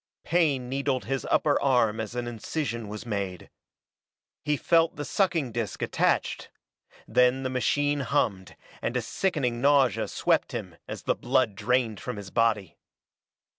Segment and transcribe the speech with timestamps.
[0.23, 3.51] Pain needled his upper arm as an incision was made.
[4.43, 6.49] He felt the sucking disk attached;
[7.07, 12.17] then the machine hummed, and a sickening nausea swept him as the blood drained from
[12.17, 12.79] his body.